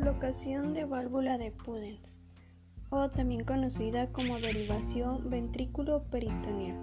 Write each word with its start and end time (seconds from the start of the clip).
Colocación 0.00 0.72
de 0.72 0.86
válvula 0.86 1.36
de 1.36 1.52
Pudens, 1.52 2.18
o 2.88 3.10
también 3.10 3.44
conocida 3.44 4.10
como 4.10 4.40
derivación 4.40 5.28
ventrículo-peritoneal. 5.28 6.78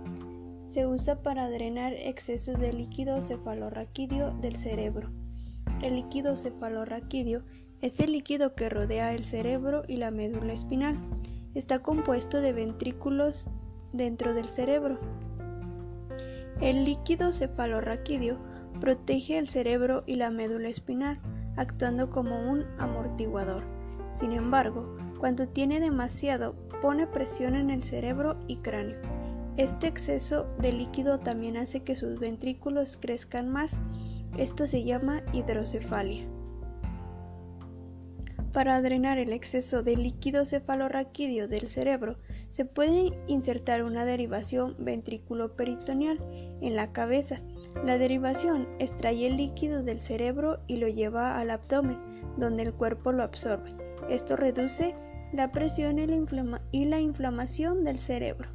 Se 0.68 0.86
usa 0.86 1.24
para 1.24 1.50
drenar 1.50 1.94
excesos 1.94 2.60
de 2.60 2.74
líquido 2.74 3.20
cefalorraquídeo 3.20 4.38
del 4.40 4.56
cerebro. 4.56 5.10
El 5.82 5.96
líquido 5.96 6.38
cefalorraquídeo 6.38 7.44
es 7.82 8.00
el 8.02 8.12
líquido 8.12 8.54
que 8.54 8.70
rodea 8.70 9.16
el 9.16 9.24
cerebro 9.24 9.82
y 9.88 9.98
la 9.98 10.12
médula 10.12 10.54
espinal. 10.54 11.00
Está 11.56 11.80
compuesto 11.80 12.40
de 12.40 12.54
ventrículos 12.54 13.50
dentro 13.94 14.36
del 14.36 14.46
cerebro. 14.46 15.00
El 16.62 16.84
líquido 16.84 17.32
cefalorraquídeo 17.32 18.38
protege 18.80 19.40
el 19.40 19.50
cerebro 19.50 20.04
y 20.06 20.14
la 20.14 20.30
médula 20.30 20.70
espinal 20.70 21.20
actuando 21.58 22.10
como 22.10 22.50
un 22.50 22.66
amortiguador. 22.78 23.64
Sin 24.14 24.32
embargo, 24.32 24.96
cuando 25.20 25.48
tiene 25.48 25.80
demasiado, 25.80 26.56
pone 26.82 27.08
presión 27.08 27.56
en 27.56 27.70
el 27.70 27.84
cerebro 27.84 28.38
y 28.48 28.58
cráneo. 28.58 29.00
Este 29.58 29.88
exceso 29.88 30.46
de 30.60 30.72
líquido 30.72 31.20
también 31.20 31.58
hace 31.58 31.82
que 31.82 31.96
sus 31.96 32.20
ventrículos 32.20 32.98
crezcan 32.98 33.50
más. 33.50 33.78
Esto 34.38 34.68
se 34.68 34.84
llama 34.84 35.24
hidrocefalia. 35.34 36.28
Para 38.54 38.82
drenar 38.82 39.18
el 39.18 39.34
exceso 39.34 39.84
de 39.84 39.98
líquido 39.98 40.46
cefalorraquídeo 40.46 41.48
del 41.48 41.70
cerebro, 41.70 42.18
se 42.50 42.66
puede 42.66 43.12
insertar 43.28 43.84
una 43.84 44.06
derivación 44.06 44.76
ventrículo-peritoneal 44.80 46.20
en 46.62 46.76
la 46.76 46.92
cabeza 46.92 47.42
la 47.86 47.98
derivación 47.98 48.68
extrae 48.80 49.28
el 49.28 49.38
líquido 49.38 49.84
del 49.84 50.00
cerebro 50.00 50.60
y 50.68 50.78
lo 50.78 50.88
lleva 50.88 51.40
al 51.40 51.52
abdomen, 51.52 52.00
donde 52.38 52.64
el 52.64 52.74
cuerpo 52.74 53.12
lo 53.12 53.24
absorbe. 53.24 53.70
Esto 54.10 54.36
reduce 54.36 54.96
la 55.34 55.52
presión 55.52 56.00
y 56.72 56.86
la, 56.86 57.00
inflamación 57.00 57.84
del 57.84 58.00
cerebro. 58.00 58.50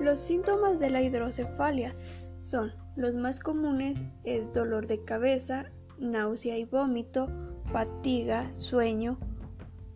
Los 0.00 0.18
síntomas 0.18 0.78
de 0.80 0.90
la 0.90 1.02
hidrocefalia 1.02 1.94
son 2.40 2.72
los 2.96 3.16
más 3.16 3.40
comunes 3.40 4.04
es 4.24 4.52
dolor 4.52 4.86
de 4.86 5.02
cabeza, 5.04 5.70
náusea 5.98 6.58
y 6.58 6.64
vómito, 6.64 7.28
fatiga, 7.72 8.52
sueño, 8.52 9.18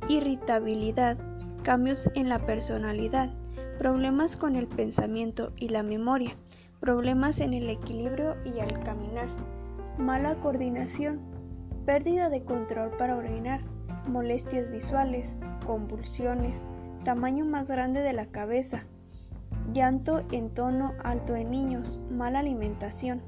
irritabilidad, 0.08 1.18
cambios 1.62 2.08
en 2.14 2.28
la 2.28 2.46
personalidad, 2.46 3.34
problemas 3.78 4.36
con 4.36 4.56
el 4.56 4.66
pensamiento 4.66 5.52
y 5.56 5.68
la 5.68 5.82
memoria, 5.82 6.36
problemas 6.80 7.40
en 7.40 7.54
el 7.54 7.68
equilibrio 7.70 8.36
y 8.44 8.60
al 8.60 8.78
caminar, 8.80 9.28
mala 9.98 10.38
coordinación, 10.40 11.20
pérdida 11.84 12.28
de 12.28 12.44
control 12.44 12.90
para 12.96 13.16
orinar, 13.16 13.60
molestias 14.08 14.70
visuales, 14.70 15.38
convulsiones, 15.64 16.62
tamaño 17.04 17.44
más 17.44 17.70
grande 17.70 18.00
de 18.00 18.12
la 18.12 18.26
cabeza, 18.26 18.86
llanto 19.72 20.22
en 20.32 20.52
tono 20.52 20.92
alto 21.02 21.36
en 21.36 21.50
niños, 21.50 21.98
mala 22.10 22.40
alimentación. 22.40 23.22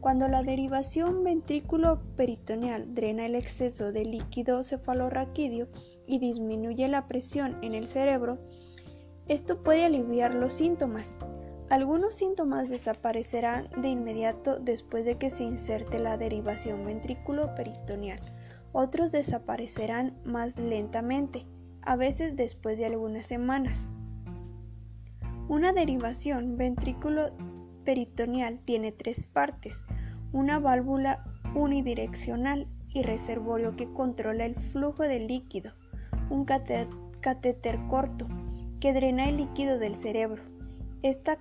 Cuando 0.00 0.28
la 0.28 0.42
derivación 0.42 1.24
ventrículo-peritoneal 1.24 2.94
drena 2.94 3.26
el 3.26 3.34
exceso 3.34 3.92
de 3.92 4.04
líquido 4.04 4.62
cefalorraquídeo 4.62 5.68
y 6.06 6.18
disminuye 6.18 6.86
la 6.86 7.06
presión 7.08 7.58
en 7.62 7.74
el 7.74 7.88
cerebro, 7.88 8.38
esto 9.26 9.62
puede 9.64 9.84
aliviar 9.84 10.34
los 10.34 10.52
síntomas, 10.52 11.18
algunos 11.70 12.14
síntomas 12.14 12.68
desaparecerán 12.68 13.68
de 13.80 13.88
inmediato 13.88 14.58
después 14.58 15.04
de 15.04 15.18
que 15.18 15.30
se 15.30 15.42
inserte 15.42 15.98
la 15.98 16.16
derivación 16.16 16.86
ventrículo-peritoneal. 16.86 18.20
Otros 18.72 19.10
desaparecerán 19.10 20.16
más 20.24 20.58
lentamente, 20.58 21.46
a 21.82 21.96
veces 21.96 22.36
después 22.36 22.78
de 22.78 22.86
algunas 22.86 23.26
semanas. 23.26 23.88
Una 25.48 25.72
derivación 25.72 26.56
ventrículo-peritoneal 26.56 28.60
tiene 28.60 28.92
tres 28.92 29.26
partes, 29.26 29.84
una 30.32 30.58
válvula 30.58 31.24
unidireccional 31.54 32.68
y 32.88 33.02
reservorio 33.02 33.76
que 33.76 33.92
controla 33.92 34.44
el 34.44 34.56
flujo 34.56 35.04
del 35.04 35.26
líquido, 35.26 35.72
un 36.30 36.44
catéter 36.44 36.88
corto 37.88 38.28
que 38.80 38.92
drena 38.92 39.28
el 39.28 39.38
líquido 39.38 39.78
del 39.78 39.94
cerebro. 39.94 40.42
Esta 41.02 41.38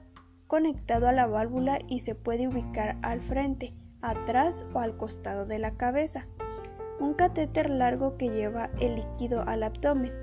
conectado 0.47 1.07
a 1.07 1.11
la 1.11 1.27
válvula 1.27 1.79
y 1.87 1.99
se 1.99 2.15
puede 2.15 2.47
ubicar 2.47 2.97
al 3.01 3.21
frente, 3.21 3.73
atrás 4.01 4.65
o 4.73 4.79
al 4.79 4.97
costado 4.97 5.45
de 5.45 5.59
la 5.59 5.75
cabeza. 5.75 6.27
Un 6.99 7.13
catéter 7.13 7.69
largo 7.69 8.17
que 8.17 8.29
lleva 8.29 8.69
el 8.79 8.95
líquido 8.95 9.43
al 9.47 9.63
abdomen. 9.63 10.13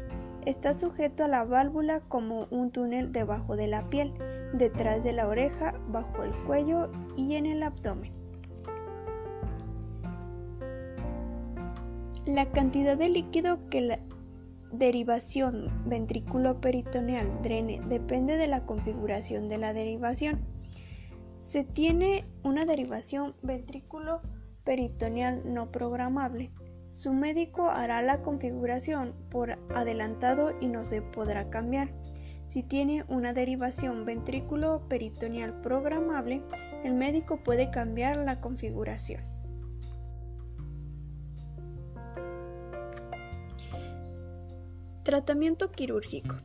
Está 0.46 0.74
sujeto 0.74 1.24
a 1.24 1.28
la 1.28 1.44
válvula 1.44 2.00
como 2.00 2.46
un 2.50 2.70
túnel 2.70 3.12
debajo 3.12 3.56
de 3.56 3.68
la 3.68 3.88
piel, 3.88 4.12
detrás 4.54 5.04
de 5.04 5.12
la 5.12 5.28
oreja, 5.28 5.74
bajo 5.88 6.22
el 6.22 6.32
cuello 6.44 6.90
y 7.16 7.36
en 7.36 7.46
el 7.46 7.62
abdomen. 7.62 8.12
La 12.26 12.46
cantidad 12.46 12.96
de 12.96 13.08
líquido 13.08 13.68
que 13.68 13.80
la 13.80 13.98
derivación 14.72 15.70
ventrículo-peritoneal 15.86 17.42
drene 17.42 17.80
depende 17.88 18.38
de 18.38 18.46
la 18.46 18.64
configuración 18.64 19.48
de 19.48 19.58
la 19.58 19.72
derivación. 19.72 20.40
Se 21.36 21.64
tiene 21.64 22.24
una 22.42 22.64
derivación 22.64 23.34
ventrículo-peritoneal 23.42 25.52
no 25.52 25.70
programable. 25.70 26.52
Su 26.90 27.12
médico 27.12 27.70
hará 27.70 28.02
la 28.02 28.22
configuración 28.22 29.14
por 29.30 29.58
adelantado 29.74 30.52
y 30.60 30.68
no 30.68 30.84
se 30.84 31.02
podrá 31.02 31.50
cambiar. 31.50 31.92
Si 32.46 32.62
tiene 32.62 33.04
una 33.08 33.32
derivación 33.32 34.04
ventrículo-peritoneal 34.04 35.60
programable, 35.60 36.42
el 36.84 36.94
médico 36.94 37.42
puede 37.42 37.70
cambiar 37.70 38.18
la 38.18 38.40
configuración. 38.40 39.31
Tratamiento 45.12 45.70
quirúrgico. 45.70 46.36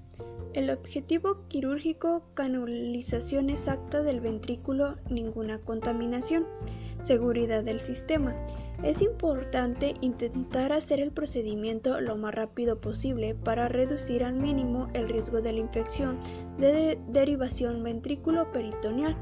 El 0.53 0.69
objetivo 0.71 1.47
quirúrgico, 1.47 2.23
canalización 2.33 3.49
exacta 3.49 4.03
del 4.03 4.19
ventrículo, 4.19 4.87
ninguna 5.09 5.59
contaminación. 5.59 6.45
Seguridad 6.99 7.63
del 7.63 7.79
sistema. 7.79 8.35
Es 8.83 9.01
importante 9.01 9.93
intentar 10.01 10.73
hacer 10.73 10.99
el 10.99 11.13
procedimiento 11.13 12.01
lo 12.01 12.17
más 12.17 12.35
rápido 12.35 12.81
posible 12.81 13.35
para 13.35 13.69
reducir 13.69 14.25
al 14.25 14.35
mínimo 14.35 14.89
el 14.93 15.07
riesgo 15.07 15.41
de 15.41 15.53
la 15.53 15.59
infección 15.59 16.19
de 16.57 16.99
derivación 17.07 17.81
ventrículo-peritoneal. 17.83 19.15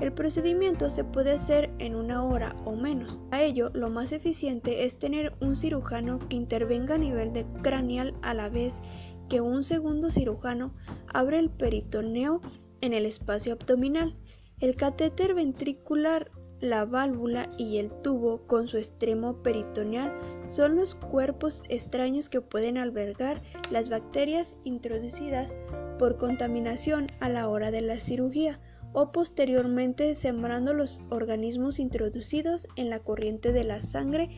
El 0.00 0.12
procedimiento 0.12 0.90
se 0.90 1.02
puede 1.02 1.32
hacer 1.32 1.70
en 1.80 1.96
una 1.96 2.24
hora 2.24 2.54
o 2.64 2.76
menos. 2.76 3.18
A 3.32 3.42
ello, 3.42 3.70
lo 3.74 3.90
más 3.90 4.12
eficiente 4.12 4.84
es 4.84 4.96
tener 4.96 5.32
un 5.40 5.56
cirujano 5.56 6.20
que 6.28 6.36
intervenga 6.36 6.94
a 6.94 6.98
nivel 6.98 7.32
de 7.32 7.44
craneal 7.62 8.14
a 8.22 8.32
la 8.32 8.48
vez 8.48 8.80
que 9.28 9.40
un 9.40 9.64
segundo 9.64 10.08
cirujano 10.08 10.72
abre 11.12 11.40
el 11.40 11.50
peritoneo 11.50 12.40
en 12.80 12.94
el 12.94 13.06
espacio 13.06 13.54
abdominal. 13.54 14.16
El 14.60 14.76
catéter 14.76 15.34
ventricular, 15.34 16.30
la 16.60 16.84
válvula 16.84 17.50
y 17.58 17.78
el 17.78 17.90
tubo 18.02 18.46
con 18.46 18.68
su 18.68 18.76
extremo 18.76 19.42
peritoneal 19.42 20.12
son 20.44 20.76
los 20.76 20.94
cuerpos 20.94 21.64
extraños 21.68 22.28
que 22.28 22.40
pueden 22.40 22.78
albergar 22.78 23.42
las 23.70 23.88
bacterias 23.88 24.54
introducidas 24.62 25.54
por 25.98 26.18
contaminación 26.18 27.08
a 27.18 27.28
la 27.28 27.48
hora 27.48 27.72
de 27.72 27.80
la 27.80 27.98
cirugía 27.98 28.60
o 28.92 29.12
posteriormente 29.12 30.14
sembrando 30.14 30.72
los 30.74 31.00
organismos 31.10 31.78
introducidos 31.78 32.66
en 32.76 32.90
la 32.90 33.00
corriente 33.00 33.52
de 33.52 33.64
la 33.64 33.80
sangre 33.80 34.30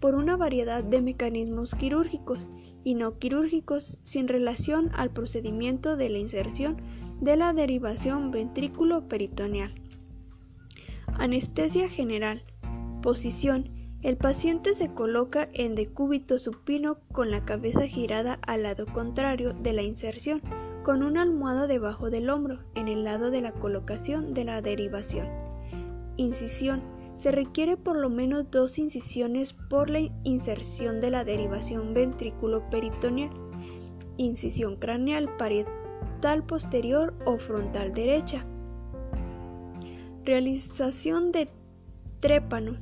por 0.00 0.16
una 0.16 0.36
variedad 0.36 0.82
de 0.82 1.00
mecanismos 1.00 1.76
quirúrgicos 1.76 2.48
y 2.82 2.94
no 2.94 3.18
quirúrgicos 3.18 3.98
sin 4.02 4.26
relación 4.26 4.90
al 4.94 5.12
procedimiento 5.12 5.96
de 5.96 6.10
la 6.10 6.18
inserción 6.18 6.82
de 7.20 7.36
la 7.36 7.52
derivación 7.52 8.32
ventrículo-peritoneal. 8.32 9.72
Anestesia 11.18 11.88
general. 11.88 12.44
Posición. 13.00 13.70
El 14.02 14.16
paciente 14.16 14.72
se 14.72 14.92
coloca 14.92 15.48
en 15.52 15.76
decúbito 15.76 16.40
supino 16.40 16.98
con 17.12 17.30
la 17.30 17.44
cabeza 17.44 17.86
girada 17.86 18.40
al 18.44 18.64
lado 18.64 18.86
contrario 18.86 19.52
de 19.52 19.72
la 19.72 19.82
inserción 19.82 20.42
con 20.82 21.02
una 21.02 21.22
almohada 21.22 21.66
debajo 21.66 22.10
del 22.10 22.28
hombro 22.30 22.60
en 22.74 22.88
el 22.88 23.04
lado 23.04 23.30
de 23.30 23.40
la 23.40 23.52
colocación 23.52 24.34
de 24.34 24.44
la 24.44 24.62
derivación. 24.62 25.28
Incisión. 26.16 26.82
Se 27.14 27.30
requiere 27.30 27.76
por 27.76 27.96
lo 27.96 28.08
menos 28.08 28.50
dos 28.50 28.78
incisiones 28.78 29.52
por 29.52 29.90
la 29.90 30.00
inserción 30.24 31.00
de 31.00 31.10
la 31.10 31.24
derivación 31.24 31.94
ventrículo-peritoneal. 31.94 33.30
Incisión 34.16 34.76
craneal 34.76 35.36
parietal 35.36 36.44
posterior 36.46 37.14
o 37.26 37.38
frontal 37.38 37.92
derecha. 37.92 38.46
Realización 40.24 41.32
de 41.32 41.48
trépano 42.20 42.76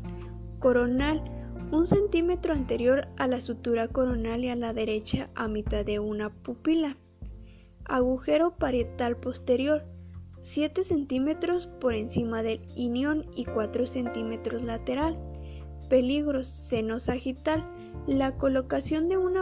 coronal 0.60 1.22
un 1.72 1.86
centímetro 1.86 2.52
anterior 2.52 3.06
a 3.16 3.28
la 3.28 3.40
sutura 3.40 3.86
coronal 3.86 4.44
y 4.44 4.48
a 4.48 4.56
la 4.56 4.72
derecha 4.72 5.26
a 5.36 5.46
mitad 5.46 5.84
de 5.84 6.00
una 6.00 6.30
pupila. 6.30 6.96
Agujero 7.90 8.56
parietal 8.56 9.16
posterior 9.16 9.84
7 10.42 10.84
centímetros 10.84 11.66
por 11.66 11.92
encima 11.92 12.44
del 12.44 12.62
inión 12.76 13.26
y 13.34 13.46
4 13.46 13.84
centímetros 13.84 14.62
lateral. 14.62 15.18
Peligros 15.88 16.46
seno 16.46 17.00
sagital. 17.00 17.68
La 18.06 18.36
colocación 18.36 19.08
de 19.08 19.16
un, 19.16 19.34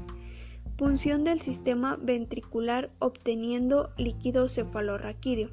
punción 0.77 1.25
del 1.25 1.41
sistema 1.41 1.97
ventricular 2.01 2.91
obteniendo 2.99 3.91
líquido 3.97 4.47
cefalorraquídeo. 4.49 5.49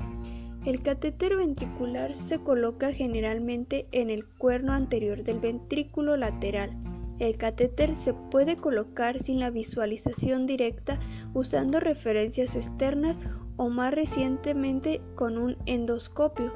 El 0.65 0.81
catéter 0.81 1.35
ventricular 1.35 2.15
se 2.15 2.39
coloca 2.39 2.93
generalmente 2.93 3.85
en 3.91 4.09
el 4.09 4.25
cuerno 4.25 4.71
anterior 4.71 5.23
del 5.23 5.39
ventrículo 5.39 6.15
lateral. 6.15 6.71
El 7.19 7.35
catéter 7.35 7.93
se 7.93 8.13
puede 8.13 8.55
colocar 8.55 9.19
sin 9.19 9.41
la 9.41 9.49
visualización 9.49 10.45
directa 10.45 10.99
usando 11.33 11.81
referencias 11.81 12.55
externas 12.55 13.19
o 13.57 13.67
más 13.67 13.93
recientemente 13.93 15.01
con 15.15 15.37
un 15.37 15.57
endoscopio. 15.65 16.53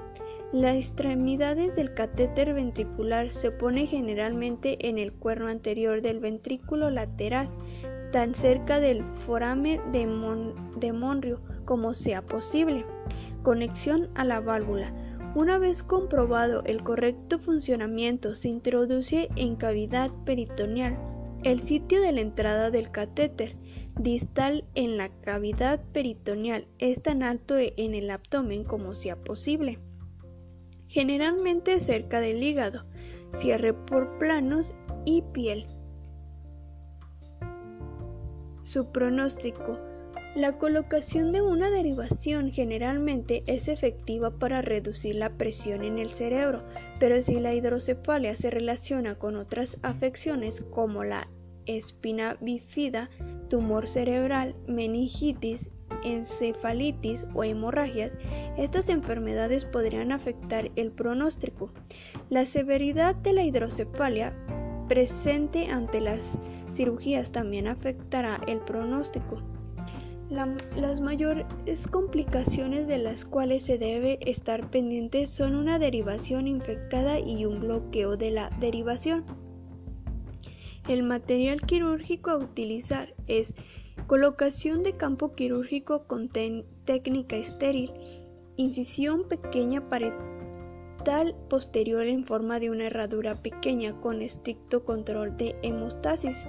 Las 0.54 0.77
extremidades 0.77 1.75
del 1.75 1.94
catéter 1.94 2.54
ventricular 2.54 3.31
se 3.31 3.51
ponen 3.51 3.88
generalmente 3.88 4.88
en 4.88 5.00
el 5.00 5.12
cuerno 5.12 5.48
anterior 5.48 6.01
del 6.01 6.21
ventrículo 6.21 6.89
lateral 6.89 7.50
tan 8.12 8.33
cerca 8.33 8.80
del 8.80 9.04
forame 9.04 9.81
de, 9.92 10.94
Monrio 10.94 11.42
como 11.65 11.94
sea 11.94 12.21
posible. 12.21 12.86
Conexión 13.44 14.10
a 14.16 14.24
la 14.24 14.40
válvula. 14.40 14.94
Una 15.36 15.58
vez 15.58 15.84
comprobado 15.84 16.64
el 16.66 16.84
correcto 16.84 17.40
funcionamiento, 17.40 18.36
se 18.36 18.50
introduce 18.50 19.30
en 19.36 19.56
cavidad 19.56 20.12
peritoneal 20.25 20.98
el 21.44 21.60
sitio 21.60 22.02
de 22.02 22.12
la 22.12 22.22
entrada 22.22 22.72
del 22.72 22.90
catéter 22.92 23.56
distal 24.00 24.66
en 24.75 24.98
la 24.98 25.10
cavidad 25.22 25.84
peritoneal 25.94 26.68
es 26.80 27.02
tan 27.02 27.24
alto 27.24 27.56
en 27.58 27.94
el 27.94 28.10
abdomen 28.10 28.64
como 28.64 28.94
sea 28.94 29.16
posible. 29.16 29.80
Generalmente 30.88 31.80
cerca 31.80 32.22
del 32.22 32.42
hígado, 32.42 32.86
cierre 33.31 33.74
por 33.74 34.18
planos 34.18 34.74
y 35.06 35.22
piel. 35.34 35.68
Su 38.62 38.92
pronóstico. 38.92 39.80
La 40.38 40.60
colocación 40.60 41.31
de 41.31 41.42
una 41.42 41.72
derivación 41.72 42.51
generalmente 42.51 43.42
es 43.48 43.68
efectiva 43.68 44.38
para 44.38 44.62
reducir 44.62 45.16
la 45.16 45.36
presión 45.36 45.81
en 45.81 45.98
el 45.98 46.10
cerebro, 46.10 46.63
pero 47.00 47.19
si 47.24 47.39
la 47.39 47.56
hidrocefalia 47.56 48.36
se 48.36 48.51
relaciona 48.51 49.16
con 49.16 49.36
otras 49.36 49.80
afecciones 49.81 50.63
como 50.69 51.04
la 51.04 51.28
espina 51.66 52.38
bífida, 52.39 53.10
tumor 53.50 53.88
cerebral, 53.88 54.56
meningitis, 54.68 55.72
encefalitis 56.04 57.25
o 57.33 57.44
hemorragias, 57.44 58.16
estas 58.60 58.90
enfermedades 58.90 59.66
podrían 59.66 60.12
afectar 60.12 60.69
el 60.75 60.92
pronóstico. 60.92 61.74
La 62.30 62.45
severidad 62.45 63.16
de 63.16 63.33
la 63.33 63.42
hidrocefalia 63.42 64.38
presente 64.88 65.72
ante 65.72 66.00
las 66.00 66.38
cirugías 66.72 67.31
también 67.31 67.68
afectará 67.68 68.40
el 68.45 68.60
pronóstico. 68.60 69.56
Las 70.30 71.02
mayores 71.02 71.46
complicaciones 71.90 72.88
de 72.88 72.98
las 72.98 73.26
cuales 73.26 73.64
se 73.64 73.78
debe 73.78 74.20
estar 74.22 74.70
pendiente 74.70 75.26
son 75.26 75.56
una 75.56 75.80
derivación 75.80 76.48
infectada 76.48 77.20
y 77.20 77.46
un 77.46 77.60
bloqueo 77.60 78.18
de 78.18 78.32
la 78.32 78.50
derivación. 78.60 79.26
El 80.88 81.04
material 81.04 81.62
quirúrgico 81.62 82.32
a 82.32 82.38
utilizar 82.38 83.14
es 83.28 83.56
colocación 84.08 84.84
de 84.84 84.94
campo 84.94 85.34
quirúrgico 85.34 86.08
con 86.08 86.30
técnica 86.30 87.36
estéril, 87.36 87.92
incisión 88.56 89.28
pequeña 89.28 89.88
pared 89.90 90.14
posterior 91.50 92.04
en 92.06 92.24
forma 92.26 92.60
de 92.60 92.70
una 92.70 92.88
herradura 92.88 93.42
pequeña 93.42 94.00
con 94.02 94.22
estricto 94.22 94.84
control 94.84 95.38
de 95.38 95.56
hemostasis, 95.62 96.46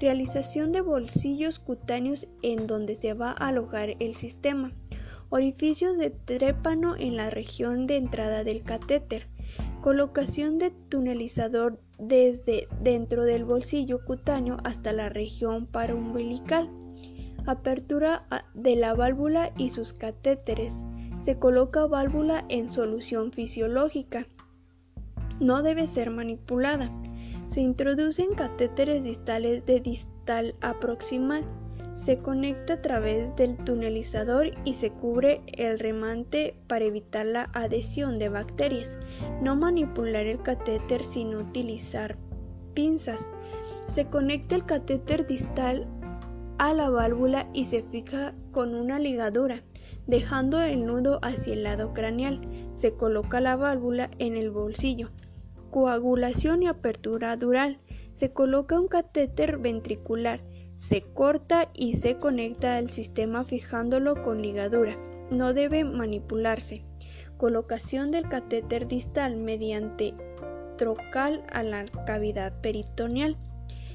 realización 0.00 0.72
de 0.72 0.80
bolsillos 0.80 1.58
cutáneos 1.58 2.26
en 2.42 2.66
donde 2.66 2.94
se 2.94 3.14
va 3.14 3.30
a 3.30 3.48
alojar 3.48 3.96
el 4.00 4.14
sistema, 4.14 4.72
orificios 5.28 5.98
de 5.98 6.10
trépano 6.10 6.96
en 6.96 7.16
la 7.16 7.30
región 7.30 7.86
de 7.86 7.96
entrada 7.96 8.42
del 8.42 8.62
catéter, 8.62 9.28
colocación 9.80 10.58
de 10.58 10.70
tunelizador 10.70 11.78
desde 11.98 12.66
dentro 12.80 13.24
del 13.24 13.44
bolsillo 13.44 14.04
cutáneo 14.04 14.56
hasta 14.64 14.92
la 14.92 15.08
región 15.08 15.66
paraumbilical, 15.66 16.70
apertura 17.46 18.26
de 18.54 18.76
la 18.76 18.94
válvula 18.94 19.52
y 19.56 19.70
sus 19.70 19.92
catéteres, 19.92 20.82
se 21.20 21.38
coloca 21.38 21.86
válvula 21.86 22.44
en 22.48 22.68
solución 22.68 23.32
fisiológica. 23.32 24.26
No 25.38 25.62
debe 25.62 25.86
ser 25.86 26.10
manipulada. 26.10 26.90
Se 27.50 27.60
introducen 27.60 28.34
catéteres 28.36 29.02
distales 29.02 29.66
de 29.66 29.80
distal 29.80 30.54
a 30.60 30.78
proximal. 30.78 31.44
Se 31.94 32.18
conecta 32.18 32.74
a 32.74 32.80
través 32.80 33.34
del 33.34 33.56
tunelizador 33.64 34.52
y 34.64 34.74
se 34.74 34.92
cubre 34.92 35.42
el 35.58 35.80
remante 35.80 36.54
para 36.68 36.84
evitar 36.84 37.26
la 37.26 37.50
adhesión 37.52 38.20
de 38.20 38.28
bacterias. 38.28 38.98
No 39.42 39.56
manipular 39.56 40.26
el 40.26 40.40
catéter 40.40 41.04
sin 41.04 41.34
utilizar 41.34 42.16
pinzas. 42.72 43.28
Se 43.86 44.06
conecta 44.06 44.54
el 44.54 44.64
catéter 44.64 45.26
distal 45.26 45.88
a 46.58 46.72
la 46.72 46.88
válvula 46.88 47.50
y 47.52 47.64
se 47.64 47.82
fija 47.82 48.32
con 48.52 48.76
una 48.76 49.00
ligadura 49.00 49.64
dejando 50.06 50.60
el 50.60 50.86
nudo 50.86 51.18
hacia 51.22 51.54
el 51.54 51.64
lado 51.64 51.92
craneal. 51.94 52.40
Se 52.76 52.94
coloca 52.94 53.40
la 53.40 53.56
válvula 53.56 54.08
en 54.20 54.36
el 54.36 54.52
bolsillo. 54.52 55.10
Coagulación 55.70 56.64
y 56.64 56.66
apertura 56.66 57.36
dural. 57.36 57.78
Se 58.12 58.32
coloca 58.32 58.80
un 58.80 58.88
catéter 58.88 59.58
ventricular. 59.58 60.42
Se 60.76 61.02
corta 61.02 61.70
y 61.74 61.94
se 61.94 62.16
conecta 62.16 62.76
al 62.76 62.90
sistema 62.90 63.44
fijándolo 63.44 64.22
con 64.24 64.42
ligadura. 64.42 64.98
No 65.30 65.52
debe 65.54 65.84
manipularse. 65.84 66.84
Colocación 67.36 68.10
del 68.10 68.28
catéter 68.28 68.88
distal 68.88 69.36
mediante 69.36 70.14
trocal 70.76 71.44
a 71.52 71.62
la 71.62 71.84
cavidad 72.06 72.60
peritoneal. 72.60 73.36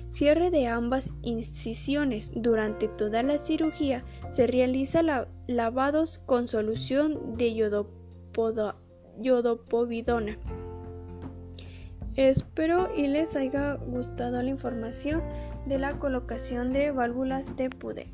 Cierre 0.10 0.52
de 0.52 0.68
ambas 0.68 1.14
incisiones. 1.24 2.32
Durante 2.36 2.88
toda 2.88 3.22
la 3.22 3.38
cirugía 3.38 4.06
se 4.32 4.48
realiza 4.48 5.02
lavados 5.48 6.20
con 6.20 6.48
solución 6.48 7.36
de 7.36 7.54
yodopovidona. 9.18 10.40
Espero 12.16 12.90
y 12.96 13.08
les 13.08 13.36
haya 13.36 13.74
gustado 13.74 14.42
la 14.42 14.50
información 14.50 15.22
de 15.66 15.80
la 15.80 15.96
colocación 15.96 16.72
de 16.72 16.92
válvulas 16.92 17.58
de 17.58 17.70
PUDE. 17.70 18.08